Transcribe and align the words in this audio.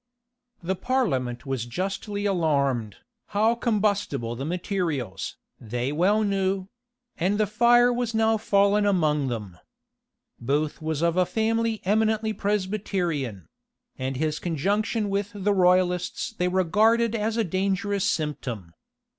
The 0.63 0.73
parliament 0.75 1.45
was 1.45 1.67
justly 1.67 2.25
alarmed. 2.25 2.95
How 3.37 3.53
combustible 3.53 4.35
the 4.35 4.45
materials, 4.45 5.37
they 5.59 5.91
well 5.91 6.23
knew; 6.23 6.69
and 7.19 7.37
the 7.39 7.45
fire 7.45 7.93
was 7.93 8.15
now 8.15 8.37
fallen 8.37 8.87
among 8.87 9.27
them. 9.27 9.59
Booth 10.39 10.81
was 10.81 11.03
of 11.03 11.17
a 11.17 11.25
family 11.27 11.81
eminently 11.85 12.33
Presbyterian; 12.33 13.47
and 13.95 14.17
his 14.17 14.39
conjunction 14.39 15.07
with 15.07 15.33
the 15.35 15.53
royalists 15.53 16.31
they 16.35 16.47
regarded 16.47 17.13
as 17.13 17.37
a 17.37 17.43
dangerous 17.43 18.03
symptom. 18.09 18.73